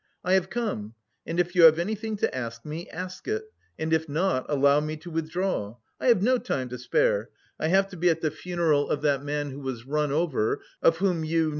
"I 0.25 0.33
have 0.33 0.49
come 0.49 0.95
and 1.27 1.39
if 1.39 1.53
you 1.55 1.61
have 1.61 1.77
anything 1.77 2.17
to 2.17 2.35
ask 2.35 2.65
me, 2.65 2.89
ask 2.89 3.27
it, 3.27 3.43
and 3.77 3.93
if 3.93 4.09
not, 4.09 4.47
allow 4.49 4.79
me 4.79 4.97
to 4.97 5.11
withdraw. 5.11 5.75
I 5.99 6.07
have 6.07 6.23
no 6.23 6.39
time 6.39 6.69
to 6.69 6.79
spare.... 6.79 7.29
I 7.59 7.67
have 7.67 7.87
to 7.89 7.97
be 7.97 8.09
at 8.09 8.21
the 8.21 8.31
funeral 8.31 8.89
of 8.89 9.03
that 9.03 9.21
man 9.21 9.51
who 9.51 9.59
was 9.59 9.85
run 9.85 10.11
over, 10.11 10.61
of 10.81 10.97
whom 10.97 11.23
you... 11.23 11.49